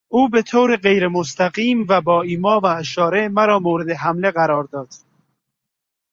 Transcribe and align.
او 0.09 0.29
به 0.29 0.41
طور 0.41 0.75
غیرمستقیم 0.75 1.85
و 1.89 2.01
با 2.01 2.21
ایما 2.21 2.59
و 2.59 2.65
اشاره 2.65 3.27
مرا 3.29 3.59
مورد 3.59 3.89
حمله 3.89 4.31
قرار 4.31 4.63
داد. 4.63 4.89